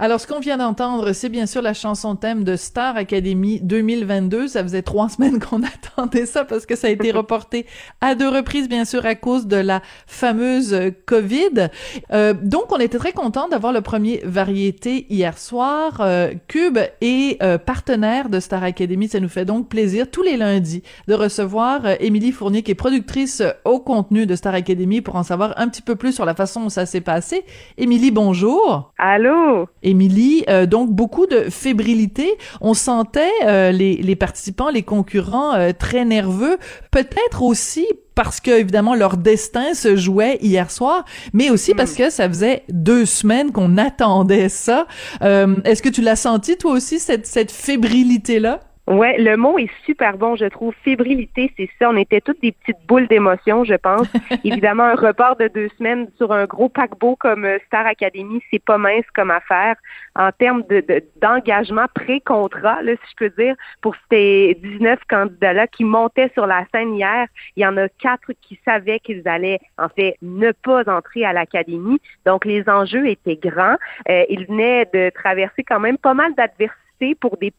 Alors, 0.00 0.20
ce 0.20 0.28
qu'on 0.28 0.38
vient 0.38 0.58
d'entendre, 0.58 1.12
c'est 1.12 1.28
bien 1.28 1.46
sûr 1.46 1.60
la 1.60 1.74
chanson 1.74 2.14
thème 2.14 2.44
de 2.44 2.54
Star 2.54 2.96
Academy 2.96 3.58
2022. 3.62 4.46
Ça 4.46 4.62
faisait 4.62 4.82
trois 4.82 5.08
semaines 5.08 5.40
qu'on 5.40 5.64
attendait 5.64 6.24
ça 6.24 6.44
parce 6.44 6.66
que 6.66 6.76
ça 6.76 6.86
a 6.86 6.90
été 6.90 7.10
reporté 7.10 7.66
à 8.00 8.14
deux 8.14 8.28
reprises, 8.28 8.68
bien 8.68 8.84
sûr, 8.84 9.04
à 9.04 9.16
cause 9.16 9.48
de 9.48 9.56
la 9.56 9.82
fameuse 10.06 10.92
COVID. 11.06 11.70
Euh, 12.12 12.32
donc, 12.40 12.70
on 12.70 12.78
était 12.78 12.98
très 12.98 13.10
content 13.10 13.48
d'avoir 13.48 13.72
le 13.72 13.80
premier 13.80 14.20
variété 14.24 15.06
hier 15.10 15.36
soir. 15.36 15.98
Euh, 16.00 16.32
Cube 16.46 16.78
est 17.00 17.42
euh, 17.42 17.58
partenaire 17.58 18.28
de 18.28 18.38
Star 18.38 18.62
Academy. 18.62 19.08
Ça 19.08 19.18
nous 19.18 19.28
fait 19.28 19.44
donc 19.44 19.68
plaisir 19.68 20.08
tous 20.08 20.22
les 20.22 20.36
lundis 20.36 20.84
de 21.08 21.14
recevoir 21.14 21.84
euh, 21.84 21.94
Émilie 21.98 22.30
Fournier, 22.30 22.62
qui 22.62 22.70
est 22.70 22.76
productrice 22.76 23.42
au 23.64 23.80
contenu 23.80 24.26
de 24.26 24.36
Star 24.36 24.54
Academy, 24.54 25.00
pour 25.00 25.16
en 25.16 25.24
savoir 25.24 25.54
un 25.56 25.68
petit 25.68 25.82
peu 25.82 25.96
plus 25.96 26.12
sur 26.12 26.24
la 26.24 26.34
façon 26.34 26.62
dont 26.62 26.68
ça 26.68 26.86
s'est 26.86 27.00
passé. 27.00 27.42
Émilie, 27.78 28.12
bonjour. 28.12 28.92
Allô? 28.96 29.66
Émilie, 29.88 30.44
euh, 30.48 30.66
donc 30.66 30.90
beaucoup 30.90 31.26
de 31.26 31.50
fébrilité. 31.50 32.36
On 32.60 32.74
sentait 32.74 33.30
euh, 33.44 33.72
les, 33.72 33.96
les, 33.96 34.16
participants, 34.16 34.68
les 34.68 34.82
concurrents 34.82 35.54
euh, 35.54 35.72
très 35.76 36.04
nerveux, 36.04 36.58
peut-être 36.90 37.42
aussi 37.42 37.86
parce 38.14 38.40
que 38.40 38.50
évidemment 38.50 38.96
leur 38.96 39.16
destin 39.16 39.74
se 39.74 39.94
jouait 39.96 40.38
hier 40.42 40.70
soir, 40.70 41.04
mais 41.32 41.50
aussi 41.50 41.72
parce 41.74 41.94
que 41.94 42.10
ça 42.10 42.28
faisait 42.28 42.64
deux 42.68 43.06
semaines 43.06 43.52
qu'on 43.52 43.78
attendait 43.78 44.48
ça. 44.48 44.88
Est-ce 45.20 45.82
que 45.82 45.88
tu 45.88 46.02
l'as 46.02 46.16
senti 46.16 46.56
toi 46.56 46.72
aussi 46.72 46.98
cette 46.98 47.28
cette 47.28 47.52
fébrilité 47.52 48.40
là? 48.40 48.67
Ouais, 48.88 49.18
le 49.18 49.36
mot 49.36 49.58
est 49.58 49.70
super 49.84 50.16
bon, 50.16 50.34
je 50.34 50.46
trouve. 50.46 50.74
Fébrilité, 50.82 51.52
c'est 51.58 51.68
ça. 51.78 51.90
On 51.90 51.96
était 51.98 52.22
toutes 52.22 52.40
des 52.40 52.52
petites 52.52 52.80
boules 52.86 53.06
d'émotion, 53.06 53.62
je 53.62 53.74
pense. 53.74 54.08
Évidemment, 54.44 54.84
un 54.84 54.94
report 54.94 55.36
de 55.36 55.46
deux 55.48 55.68
semaines 55.76 56.08
sur 56.16 56.32
un 56.32 56.46
gros 56.46 56.70
paquebot 56.70 57.14
comme 57.16 57.44
euh, 57.44 57.58
Star 57.66 57.86
Academy, 57.86 58.42
c'est 58.50 58.64
pas 58.64 58.78
mince 58.78 59.04
comme 59.14 59.30
affaire. 59.30 59.76
En 60.16 60.32
termes 60.32 60.62
de, 60.70 60.82
d'engagement 61.20 61.84
pré-contrat, 61.94 62.80
là, 62.82 62.92
si 62.92 63.10
je 63.10 63.26
peux 63.26 63.42
dire, 63.42 63.56
pour 63.82 63.94
ces 64.10 64.58
19 64.62 65.00
candidats-là 65.06 65.66
qui 65.66 65.84
montaient 65.84 66.30
sur 66.32 66.46
la 66.46 66.64
scène 66.72 66.94
hier, 66.94 67.26
il 67.56 67.64
y 67.64 67.66
en 67.66 67.76
a 67.76 67.90
quatre 67.90 68.32
qui 68.40 68.58
savaient 68.64 69.00
qu'ils 69.00 69.28
allaient, 69.28 69.60
en 69.76 69.90
fait, 69.90 70.16
ne 70.22 70.50
pas 70.52 70.88
entrer 70.90 71.26
à 71.26 71.34
l'Académie. 71.34 72.00
Donc, 72.24 72.46
les 72.46 72.66
enjeux 72.70 73.06
étaient 73.06 73.36
grands. 73.36 73.76
Euh, 74.08 74.24
ils 74.30 74.46
venaient 74.46 74.88
de 74.94 75.10
traverser 75.10 75.62
quand 75.62 75.78
même 75.78 75.98
pas 75.98 76.14
mal 76.14 76.34
d'adversités 76.34 77.14
pour 77.20 77.36
des 77.36 77.50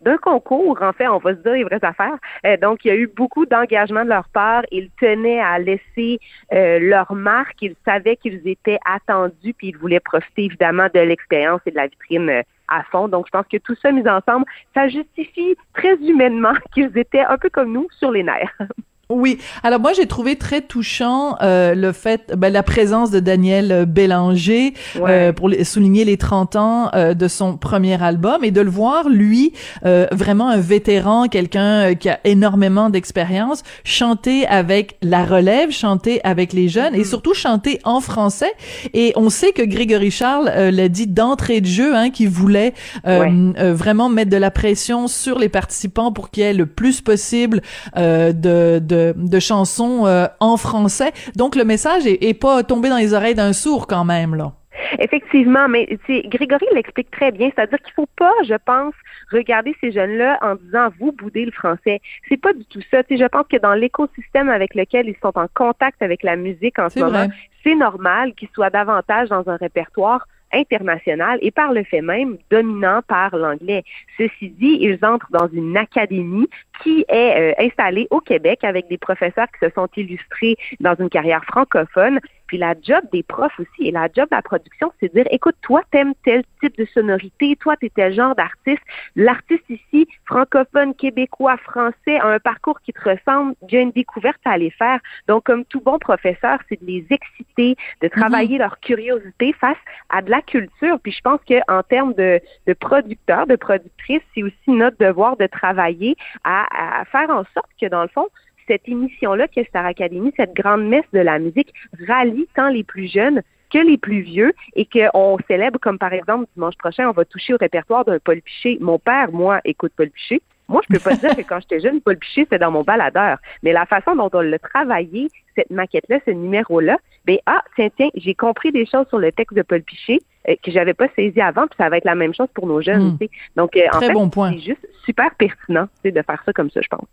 d'un 0.00 0.16
concours, 0.18 0.78
en 0.82 0.92
fait, 0.92 1.08
on 1.08 1.18
va 1.18 1.34
se 1.34 1.40
dire 1.40 1.52
les 1.52 1.64
vraies 1.64 1.84
affaires. 1.84 2.16
Euh, 2.44 2.56
donc, 2.56 2.84
il 2.84 2.88
y 2.88 2.90
a 2.90 2.96
eu 2.96 3.06
beaucoup 3.06 3.46
d'engagement 3.46 4.04
de 4.04 4.10
leur 4.10 4.28
part. 4.28 4.62
Ils 4.70 4.90
tenaient 5.00 5.40
à 5.40 5.58
laisser 5.58 6.18
euh, 6.52 6.78
leur 6.80 7.14
marque. 7.14 7.62
Ils 7.62 7.76
savaient 7.84 8.16
qu'ils 8.16 8.46
étaient 8.46 8.78
attendus, 8.84 9.54
puis 9.54 9.68
ils 9.68 9.76
voulaient 9.76 10.00
profiter 10.00 10.44
évidemment 10.44 10.88
de 10.92 11.00
l'expérience 11.00 11.60
et 11.66 11.70
de 11.70 11.76
la 11.76 11.86
vitrine 11.86 12.28
euh, 12.28 12.42
à 12.68 12.82
fond. 12.84 13.08
Donc, 13.08 13.26
je 13.26 13.30
pense 13.30 13.46
que 13.50 13.58
tout 13.58 13.76
ça 13.80 13.92
mis 13.92 14.08
ensemble, 14.08 14.46
ça 14.74 14.88
justifie 14.88 15.56
très 15.74 15.96
humainement 15.96 16.54
qu'ils 16.74 16.96
étaient 16.96 17.24
un 17.24 17.38
peu 17.38 17.48
comme 17.50 17.72
nous 17.72 17.88
sur 17.98 18.10
les 18.10 18.22
nerfs. 18.22 18.58
Oui. 19.08 19.38
Alors 19.62 19.78
moi 19.78 19.92
j'ai 19.92 20.06
trouvé 20.06 20.34
très 20.34 20.62
touchant 20.62 21.36
euh, 21.40 21.76
le 21.76 21.92
fait 21.92 22.32
ben, 22.36 22.52
la 22.52 22.64
présence 22.64 23.12
de 23.12 23.20
Daniel 23.20 23.86
Bélanger 23.86 24.74
euh, 24.96 25.32
pour 25.32 25.48
souligner 25.62 26.04
les 26.04 26.16
30 26.16 26.56
ans 26.56 26.90
euh, 26.92 27.14
de 27.14 27.28
son 27.28 27.56
premier 27.56 28.02
album 28.02 28.42
et 28.42 28.50
de 28.50 28.60
le 28.60 28.68
voir 28.68 29.08
lui 29.08 29.52
euh, 29.84 30.08
vraiment 30.10 30.48
un 30.48 30.58
vétéran, 30.58 31.28
quelqu'un 31.28 31.90
euh, 31.90 31.94
qui 31.94 32.08
a 32.08 32.18
énormément 32.24 32.90
d'expérience 32.90 33.62
chanter 33.84 34.44
avec 34.48 34.96
la 35.02 35.24
relève, 35.24 35.70
chanter 35.70 36.20
avec 36.24 36.52
les 36.52 36.68
jeunes 36.68 36.96
et 36.96 37.02
mm-hmm. 37.02 37.08
surtout 37.08 37.34
chanter 37.34 37.78
en 37.84 38.00
français 38.00 38.52
et 38.92 39.12
on 39.14 39.30
sait 39.30 39.52
que 39.52 39.62
Grégory 39.62 40.10
Charles 40.10 40.50
l'a 40.72 40.88
dit 40.88 41.06
d'entrée 41.06 41.60
de 41.60 41.66
jeu 41.66 41.94
hein 41.94 42.10
qui 42.10 42.26
voulait 42.26 42.74
vraiment 43.04 44.08
mettre 44.08 44.30
de 44.30 44.36
la 44.36 44.50
pression 44.50 45.06
sur 45.06 45.38
les 45.38 45.48
participants 45.48 46.10
pour 46.10 46.30
qu'il 46.30 46.42
y 46.42 46.46
ait 46.46 46.52
le 46.52 46.66
plus 46.66 47.00
possible 47.00 47.62
de, 47.94 48.32
de 48.80 48.95
de, 49.14 49.40
chansons 49.40 50.06
euh, 50.06 50.26
en 50.40 50.56
français. 50.56 51.12
Donc 51.36 51.56
le 51.56 51.64
message 51.64 52.06
est, 52.06 52.40
pas 52.40 52.62
tombé 52.62 52.88
dans 52.88 52.96
les 52.96 53.14
oreilles 53.14 53.34
d'un 53.34 53.52
sourd 53.52 53.86
quand 53.86 54.04
même 54.04 54.34
là. 54.34 54.52
Effectivement, 54.98 55.68
mais 55.68 55.88
Grégory 56.26 56.66
l'explique 56.74 57.10
très 57.10 57.32
bien, 57.32 57.50
c'est-à-dire 57.54 57.78
qu'il 57.78 57.94
faut 57.94 58.08
pas, 58.16 58.32
je 58.46 58.54
pense, 58.64 58.94
regarder 59.32 59.74
ces 59.80 59.90
jeunes-là 59.90 60.38
en 60.42 60.54
disant 60.56 60.88
vous 60.98 61.12
boudez 61.12 61.44
le 61.44 61.50
français. 61.50 62.00
C'est 62.28 62.40
pas 62.40 62.52
du 62.52 62.64
tout 62.66 62.80
ça. 62.90 63.02
je 63.08 63.26
pense 63.26 63.46
que 63.48 63.56
dans 63.56 63.74
l'écosystème 63.74 64.48
avec 64.48 64.74
lequel 64.74 65.08
ils 65.08 65.16
sont 65.22 65.36
en 65.36 65.46
contact 65.54 66.02
avec 66.02 66.22
la 66.22 66.36
musique 66.36 66.78
en 66.78 66.90
ce 66.90 67.00
moment, 67.00 67.26
c'est 67.64 67.74
normal 67.74 68.34
qu'ils 68.34 68.50
soient 68.54 68.70
davantage 68.70 69.28
dans 69.28 69.48
un 69.48 69.56
répertoire 69.56 70.26
international 70.52 71.38
et 71.42 71.50
par 71.50 71.72
le 71.72 71.84
fait 71.84 72.00
même 72.00 72.38
dominant 72.50 73.00
par 73.06 73.36
l'anglais. 73.36 73.84
Ceci 74.16 74.50
dit, 74.50 74.78
ils 74.80 74.98
entrent 75.02 75.30
dans 75.30 75.48
une 75.48 75.76
académie 75.76 76.48
qui 76.82 77.04
est 77.08 77.36
euh, 77.36 77.64
installée 77.64 78.06
au 78.10 78.20
Québec 78.20 78.64
avec 78.64 78.88
des 78.88 78.98
professeurs 78.98 79.46
qui 79.46 79.66
se 79.66 79.72
sont 79.74 79.88
illustrés 79.96 80.56
dans 80.80 80.94
une 80.94 81.08
carrière 81.08 81.44
francophone 81.44 82.20
puis 82.46 82.58
la 82.58 82.74
job 82.80 83.02
des 83.12 83.22
profs 83.22 83.58
aussi 83.58 83.88
et 83.88 83.90
la 83.90 84.08
job 84.14 84.28
de 84.30 84.36
la 84.36 84.42
production, 84.42 84.92
c'est 85.00 85.08
de 85.08 85.20
dire, 85.20 85.26
écoute, 85.30 85.56
toi, 85.62 85.82
t'aimes 85.90 86.14
tel 86.24 86.42
type 86.60 86.76
de 86.78 86.84
sonorité, 86.86 87.56
toi, 87.56 87.76
t'es 87.76 87.90
tel 87.90 88.14
genre 88.14 88.34
d'artiste. 88.34 88.82
L'artiste 89.16 89.68
ici, 89.68 90.08
francophone, 90.24 90.94
québécois, 90.94 91.56
français, 91.58 92.18
a 92.20 92.26
un 92.26 92.38
parcours 92.38 92.80
qui 92.80 92.92
te 92.92 93.08
ressemble, 93.08 93.54
il 93.68 93.74
y 93.74 93.76
a 93.78 93.80
une 93.80 93.90
découverte 93.90 94.40
à 94.44 94.52
aller 94.52 94.70
faire. 94.70 95.00
Donc, 95.28 95.44
comme 95.44 95.64
tout 95.64 95.80
bon 95.80 95.98
professeur, 95.98 96.58
c'est 96.68 96.80
de 96.80 96.86
les 96.86 97.04
exciter, 97.10 97.76
de 98.00 98.08
travailler 98.08 98.58
leur 98.58 98.78
curiosité 98.80 99.52
face 99.52 99.76
à 100.10 100.22
de 100.22 100.30
la 100.30 100.42
culture. 100.42 100.98
Puis 101.02 101.12
je 101.12 101.20
pense 101.20 101.40
qu'en 101.46 101.82
termes 101.82 102.14
de, 102.14 102.40
de 102.66 102.72
producteurs, 102.74 103.46
de 103.46 103.56
productrices, 103.56 104.22
c'est 104.34 104.42
aussi 104.42 104.68
notre 104.68 104.96
devoir 104.98 105.36
de 105.36 105.46
travailler 105.46 106.16
à, 106.44 106.65
à 106.70 107.04
faire 107.06 107.30
en 107.30 107.44
sorte 107.54 107.70
que, 107.80 107.86
dans 107.86 108.02
le 108.02 108.08
fond, 108.08 108.28
cette 108.66 108.88
émission-là 108.88 109.48
que 109.48 109.62
Star 109.64 109.86
Academy, 109.86 110.32
cette 110.36 110.54
grande 110.54 110.86
messe 110.88 111.04
de 111.12 111.20
la 111.20 111.38
musique, 111.38 111.72
rallie 112.06 112.48
tant 112.54 112.68
les 112.68 112.84
plus 112.84 113.10
jeunes 113.10 113.42
que 113.72 113.78
les 113.78 113.98
plus 113.98 114.20
vieux 114.20 114.52
et 114.74 114.86
qu'on 114.86 115.38
célèbre 115.48 115.78
comme 115.80 115.98
par 115.98 116.12
exemple 116.12 116.46
dimanche 116.54 116.76
prochain, 116.76 117.08
on 117.08 117.12
va 117.12 117.24
toucher 117.24 117.54
au 117.54 117.58
répertoire 117.58 118.04
d'un 118.04 118.18
Paul 118.18 118.40
Piché. 118.40 118.78
Mon 118.80 118.98
père, 118.98 119.32
moi, 119.32 119.60
écoute 119.64 119.92
Paul 119.96 120.10
Piché. 120.10 120.40
Moi, 120.68 120.82
je 120.88 120.94
peux 120.94 121.00
pas 121.00 121.16
dire 121.16 121.36
que 121.36 121.42
quand 121.42 121.60
j'étais 121.60 121.80
jeune, 121.80 122.00
Paul 122.00 122.16
Piché, 122.16 122.42
c'était 122.42 122.58
dans 122.58 122.70
mon 122.70 122.82
baladeur. 122.82 123.38
Mais 123.62 123.72
la 123.72 123.86
façon 123.86 124.16
dont 124.16 124.30
on 124.32 124.40
l'a 124.40 124.58
travaillé, 124.58 125.28
cette 125.54 125.70
maquette-là, 125.70 126.18
ce 126.24 126.30
numéro-là, 126.30 126.98
ben 127.24 127.38
ah, 127.46 127.62
tiens, 127.74 127.88
tiens, 127.96 128.08
j'ai 128.14 128.34
compris 128.34 128.72
des 128.72 128.86
choses 128.86 129.06
sur 129.08 129.18
le 129.18 129.32
texte 129.32 129.56
de 129.56 129.62
Paul 129.62 129.82
Piché 129.82 130.20
euh, 130.48 130.54
que 130.62 130.70
j'avais 130.70 130.94
pas 130.94 131.08
saisi 131.16 131.40
avant, 131.40 131.66
puis 131.66 131.76
ça 131.76 131.88
va 131.88 131.96
être 131.98 132.04
la 132.04 132.14
même 132.14 132.34
chose 132.34 132.48
pour 132.54 132.66
nos 132.66 132.80
jeunes. 132.80 133.16
Hmm. 133.20 133.26
Donc, 133.56 133.76
euh, 133.76 133.86
en 133.92 134.00
fait, 134.00 134.12
c'est 134.52 134.60
juste 134.60 134.86
super 135.04 135.34
pertinent 135.34 135.88
de 136.04 136.10
faire 136.22 136.42
ça 136.44 136.52
comme 136.52 136.70
ça, 136.70 136.80
je 136.82 136.88
pense. 136.88 137.06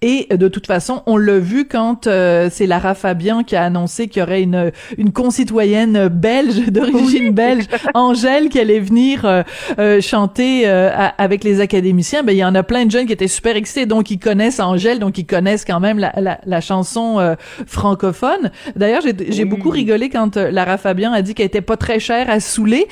Et 0.00 0.28
de 0.30 0.46
toute 0.46 0.68
façon, 0.68 1.02
on 1.06 1.16
l'a 1.16 1.40
vu 1.40 1.66
quand 1.66 2.06
euh, 2.06 2.48
c'est 2.52 2.66
Lara 2.66 2.94
Fabian 2.94 3.42
qui 3.42 3.56
a 3.56 3.64
annoncé 3.64 4.06
qu'il 4.06 4.20
y 4.20 4.22
aurait 4.22 4.42
une, 4.42 4.70
une 4.96 5.10
concitoyenne 5.10 6.06
belge, 6.06 6.66
d'origine 6.70 7.32
belge, 7.32 7.64
Angèle, 7.94 8.48
qui 8.48 8.60
allait 8.60 8.78
venir 8.78 9.24
euh, 9.24 9.42
euh, 9.80 10.00
chanter 10.00 10.68
avec 10.68 11.42
les 11.42 11.60
académiciens. 11.60 12.22
Ben, 12.22 12.32
il 12.32 12.38
y 12.38 12.44
en 12.44 12.54
a 12.54 12.62
plein 12.62 12.86
de 12.86 12.92
jeunes 12.92 13.06
qui 13.06 13.12
étaient 13.12 13.26
super 13.26 13.56
excités, 13.56 13.86
donc 13.86 14.10
ils 14.12 14.20
connaissent 14.20 14.60
Angèle, 14.60 15.00
donc 15.00 15.18
ils 15.18 15.26
connaissent 15.26 15.64
quand 15.64 15.80
même 15.80 15.98
la, 15.98 16.12
la, 16.16 16.38
la 16.44 16.60
chanson 16.60 17.36
francophone. 17.66 18.50
D'ailleurs, 18.76 19.02
j'ai 19.02 19.44
beaucoup 19.44 19.70
rigolé 19.70 20.10
quand 20.10 20.36
Lara 20.36 20.78
Fabian 20.78 21.12
a 21.12 21.22
dit 21.22 21.34
qu'elle 21.34 21.46
était 21.46 21.60
pas 21.60 21.76
très 21.76 21.98
chère 21.98 22.30
à 22.30 22.38
saouler. 22.40 22.86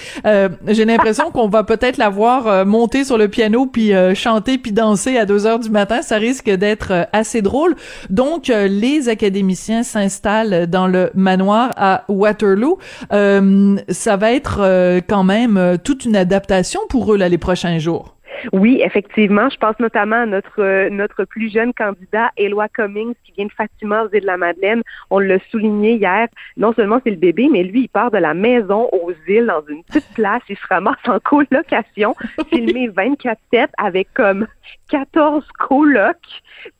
j'ai 0.66 0.84
l'impression 0.84 1.30
qu'on 1.30 1.48
va 1.48 1.62
peut-être 1.62 1.98
la 1.98 2.08
voir 2.08 2.66
monter 2.66 3.04
sur 3.04 3.18
le 3.18 3.28
piano 3.28 3.66
puis 3.66 3.92
chanter 4.14 4.58
puis 4.58 4.72
danser 4.72 5.16
à 5.16 5.26
deux 5.26 5.46
heures 5.46 5.60
du 5.60 5.70
matin. 5.70 6.02
Ça 6.02 6.16
risque 6.16 6.50
d'être 6.50 6.95
euh, 6.96 7.04
assez 7.12 7.42
drôle. 7.42 7.76
Donc, 8.10 8.50
euh, 8.50 8.66
les 8.68 9.08
académiciens 9.08 9.82
s'installent 9.82 10.66
dans 10.66 10.86
le 10.86 11.10
manoir 11.14 11.70
à 11.76 12.04
Waterloo. 12.08 12.78
Euh, 13.12 13.76
ça 13.88 14.16
va 14.16 14.32
être 14.32 15.00
quand 15.08 15.24
même 15.24 15.78
toute 15.82 16.04
une 16.04 16.16
adaptation 16.16 16.80
pour 16.88 17.12
eux 17.12 17.16
là 17.16 17.28
les 17.28 17.38
prochains 17.38 17.78
jours. 17.78 18.15
Oui, 18.52 18.80
effectivement. 18.82 19.48
Je 19.48 19.56
pense 19.56 19.78
notamment 19.78 20.22
à 20.22 20.26
notre 20.26 20.60
euh, 20.62 20.90
notre 20.90 21.24
plus 21.24 21.52
jeune 21.52 21.72
candidat, 21.72 22.30
Eloi 22.36 22.68
Cummings, 22.68 23.14
qui 23.24 23.32
vient 23.32 23.46
de 23.46 23.52
Fatima 23.52 24.04
aux 24.04 24.08
îles 24.12 24.20
de 24.20 24.26
la 24.26 24.36
Madeleine. 24.36 24.82
On 25.10 25.18
l'a 25.18 25.38
souligné 25.50 25.94
hier. 25.94 26.28
Non 26.56 26.72
seulement 26.72 27.00
c'est 27.04 27.10
le 27.10 27.16
bébé, 27.16 27.48
mais 27.50 27.62
lui, 27.62 27.82
il 27.82 27.88
part 27.88 28.10
de 28.10 28.18
la 28.18 28.34
maison 28.34 28.88
aux 28.92 29.12
îles 29.28 29.46
dans 29.46 29.62
une 29.68 29.82
petite 29.84 30.12
place. 30.14 30.42
Il 30.48 30.56
se 30.56 30.66
ramasse 30.68 30.96
en 31.06 31.18
colocation, 31.20 32.14
filmé 32.50 32.88
24-7 32.88 33.68
avec 33.78 34.08
comme 34.14 34.46
14 34.88 35.44
colocs. 35.58 36.16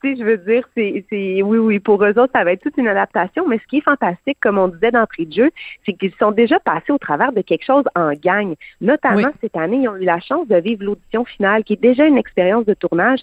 Tu 0.03 0.15
sais, 0.15 0.17
je 0.19 0.25
veux 0.25 0.39
dire, 0.39 0.67
c'est, 0.77 1.05
c'est, 1.11 1.43
oui, 1.43 1.59
oui, 1.59 1.79
pour 1.79 2.03
eux 2.05 2.19
autres, 2.19 2.33
ça 2.35 2.45
va 2.45 2.53
être 2.53 2.63
toute 2.63 2.77
une 2.77 2.89
adaptation. 2.89 3.47
Mais 3.47 3.59
ce 3.59 3.67
qui 3.67 3.79
est 3.79 3.83
fantastique, 3.83 4.39
comme 4.41 4.59
on 4.59 4.69
disait 4.69 4.91
d'entrée 4.91 5.27
de 5.27 5.33
jeu, 5.33 5.51
c'est 5.85 5.93
qu'ils 5.93 6.15
sont 6.19 6.33
déjà 6.33 6.59
passés 6.61 6.93
au 6.93 6.99
travers 6.99 7.33
de 7.33 7.41
quelque 7.43 7.65
chose 7.65 7.85
en 7.95 8.13
gang. 8.13 8.55
Notamment 8.81 9.31
cette 9.41 9.57
année, 9.57 9.79
ils 9.83 9.89
ont 9.89 9.97
eu 9.97 10.05
la 10.05 10.21
chance 10.21 10.47
de 10.49 10.57
vivre 10.57 10.85
l'audition 10.85 11.25
finale, 11.25 11.46
qui 11.65 11.75
est 11.75 11.81
déjà 11.81 12.07
une 12.07 12.19
expérience 12.19 12.67
de 12.67 12.75
tournage. 12.75 13.21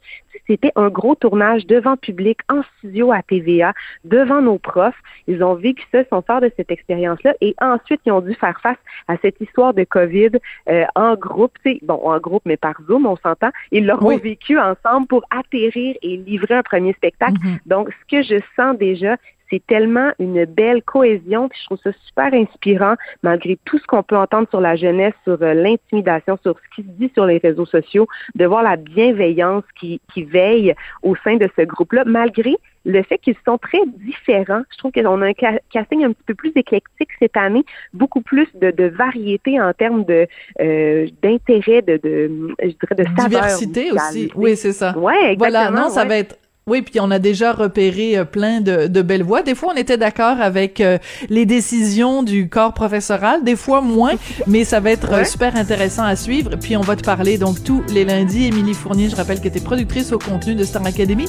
C'était 0.47 0.71
un 0.75 0.89
gros 0.89 1.15
tournage 1.15 1.65
devant 1.67 1.95
public, 1.95 2.39
en 2.49 2.61
studio 2.77 3.11
à 3.11 3.21
TVA, 3.21 3.73
devant 4.03 4.41
nos 4.41 4.57
profs. 4.57 4.99
Ils 5.27 5.43
ont 5.43 5.55
vécu 5.55 5.83
ça, 5.91 6.03
sont 6.09 6.21
forts 6.21 6.41
de 6.41 6.51
cette 6.57 6.71
expérience-là. 6.71 7.33
Et 7.41 7.55
ensuite, 7.61 8.01
ils 8.05 8.11
ont 8.11 8.21
dû 8.21 8.33
faire 8.33 8.59
face 8.61 8.77
à 9.07 9.17
cette 9.17 9.39
histoire 9.39 9.73
de 9.73 9.83
COVID 9.83 10.31
euh, 10.69 10.85
en 10.95 11.15
groupe, 11.15 11.57
bon, 11.83 11.99
en 12.03 12.19
groupe, 12.19 12.43
mais 12.45 12.57
par 12.57 12.75
Zoom, 12.87 13.05
on 13.05 13.15
s'entend. 13.17 13.51
Ils 13.71 13.85
l'auront 13.85 14.17
vécu 14.17 14.59
ensemble 14.59 15.07
pour 15.07 15.23
atterrir 15.29 15.95
et 16.01 16.17
livrer 16.17 16.55
un 16.55 16.63
premier 16.63 16.93
spectacle. 16.93 17.33
Mm-hmm. 17.33 17.59
Donc, 17.67 17.89
ce 17.89 18.15
que 18.15 18.23
je 18.23 18.39
sens 18.55 18.77
déjà, 18.77 19.17
c'est 19.53 19.63
tellement 19.67 20.11
une 20.17 20.45
belle 20.45 20.81
cohésion, 20.81 21.47
puis 21.47 21.59
je 21.61 21.65
trouve 21.65 21.79
ça 21.83 21.91
super 22.07 22.33
inspirant, 22.33 22.95
malgré 23.21 23.59
tout 23.65 23.77
ce 23.77 23.85
qu'on 23.85 24.01
peut 24.01 24.17
entendre 24.17 24.47
sur 24.49 24.59
la 24.59 24.75
jeunesse, 24.75 25.13
sur 25.25 25.37
euh, 25.41 25.53
l'intimidation, 25.53 26.39
sur 26.41 26.55
ce 26.57 26.75
qui 26.75 26.87
se 26.87 26.93
dit 26.93 27.11
sur 27.13 27.27
les 27.27 27.37
réseaux 27.37 27.67
sociaux, 27.67 28.07
de 28.33 28.45
voir 28.45 28.63
la 28.63 28.77
bienveillance 28.77 29.63
qui, 29.79 30.01
qui 30.11 30.23
veille 30.23 30.73
au 31.03 31.15
sein 31.23 31.35
de 31.35 31.47
ce 31.55 31.61
groupe-là, 31.61 32.03
malgré 32.05 32.55
le 32.85 33.01
fait 33.03 33.17
qu'ils 33.19 33.35
sont 33.45 33.57
très 33.57 33.79
différents. 33.99 34.63
Je 34.71 34.77
trouve 34.77 34.91
qu'on 34.91 35.21
a 35.21 35.27
un 35.27 35.33
casting 35.71 36.03
un 36.03 36.11
petit 36.11 36.23
peu 36.25 36.33
plus 36.33 36.51
éclectique 36.55 37.09
cette 37.19 37.37
année, 37.37 37.63
beaucoup 37.93 38.21
plus 38.21 38.47
de, 38.55 38.71
de 38.71 38.85
variété 38.85 39.61
en 39.61 39.71
termes 39.71 40.03
de 40.03 40.27
euh, 40.59 41.07
d'intérêt, 41.21 41.81
de, 41.81 41.97
de, 41.97 42.55
je 42.61 42.67
dirais 42.67 42.95
de 42.97 43.05
diversité 43.23 43.91
aussi. 43.91 44.31
Oui, 44.35 44.57
c'est 44.57 44.73
ça. 44.73 44.97
Ouais, 44.97 45.13
exactement. 45.33 45.37
Voilà, 45.37 45.71
non, 45.71 45.89
ça 45.89 46.03
va 46.05 46.17
être 46.17 46.37
oui, 46.65 46.81
puis 46.81 46.99
on 47.01 47.11
a 47.11 47.19
déjà 47.19 47.51
repéré 47.51 48.17
euh, 48.17 48.23
plein 48.23 48.61
de, 48.61 48.87
de, 48.87 49.01
belles 49.01 49.23
voix. 49.23 49.41
Des 49.41 49.53
fois, 49.53 49.73
on 49.73 49.77
était 49.77 49.97
d'accord 49.97 50.39
avec 50.39 50.79
euh, 50.79 50.97
les 51.29 51.45
décisions 51.45 52.23
du 52.23 52.47
corps 52.47 52.73
professoral, 52.73 53.43
des 53.43 53.57
fois 53.57 53.81
moins, 53.81 54.13
mais 54.47 54.63
ça 54.63 54.79
va 54.79 54.91
être 54.91 55.11
euh, 55.11 55.23
super 55.25 55.57
intéressant 55.57 56.03
à 56.03 56.15
suivre. 56.15 56.51
Puis 56.61 56.77
on 56.77 56.81
va 56.81 56.95
te 56.95 57.03
parler 57.03 57.37
donc 57.37 57.63
tous 57.63 57.83
les 57.93 58.05
lundis. 58.05 58.45
Émilie 58.45 58.73
Fournier, 58.73 59.09
je 59.09 59.15
rappelle 59.15 59.41
que 59.41 59.49
tu 59.49 59.57
es 59.57 59.61
productrice 59.61 60.13
au 60.13 60.19
contenu 60.19 60.55
de 60.55 60.63
Star 60.63 60.85
Academy. 60.85 61.25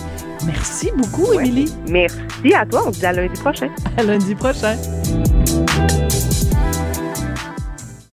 Merci 0.46 0.90
beaucoup, 0.96 1.32
Émilie. 1.32 1.72
Merci 1.88 2.54
à 2.54 2.64
toi. 2.64 2.84
On 2.86 2.92
se 2.92 3.00
dit 3.00 3.06
à 3.06 3.12
lundi 3.12 3.40
prochain. 3.40 3.70
À 3.96 4.04
lundi 4.04 4.36
prochain. 4.36 4.76